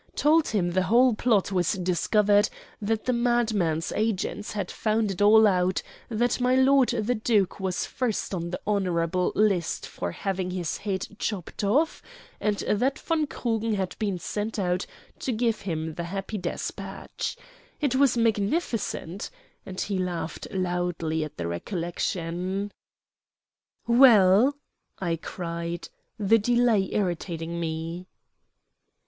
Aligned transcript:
Told 0.15 0.47
him 0.47 0.71
the 0.71 0.81
whole 0.89 1.13
plot 1.13 1.51
was 1.51 1.73
discovered, 1.73 2.49
that 2.81 3.05
the 3.05 3.13
madman's 3.13 3.91
agents 3.91 4.53
had 4.53 4.71
found 4.71 5.11
it 5.11 5.21
all 5.21 5.45
out, 5.45 5.83
that 6.09 6.41
my 6.41 6.55
lord 6.55 6.89
the 6.89 7.13
duke 7.13 7.59
was 7.59 7.85
first 7.85 8.33
on 8.33 8.49
the 8.49 8.59
honorable 8.65 9.31
list 9.35 9.85
for 9.87 10.11
having 10.11 10.49
his 10.49 10.77
head 10.77 11.05
chopped 11.19 11.63
off, 11.63 12.01
and 12.39 12.57
that 12.67 12.97
von 12.97 13.27
Krugen 13.27 13.75
had 13.75 13.95
been 13.99 14.17
sent 14.17 14.57
out 14.57 14.87
to 15.19 15.31
give 15.31 15.61
him 15.61 15.93
the 15.93 16.05
happy 16.05 16.39
despatch. 16.39 17.37
It 17.79 17.95
was 17.95 18.17
magnificent," 18.17 19.29
and 19.67 19.79
he 19.79 19.99
laughed 19.99 20.47
loudly 20.49 21.23
at 21.23 21.37
the 21.37 21.45
recollection. 21.45 22.71
"Well?" 23.85 24.55
I 24.97 25.17
cried, 25.17 25.89
the 26.17 26.39
delay 26.39 26.89
irritating 26.91 27.59
me. 27.59 28.07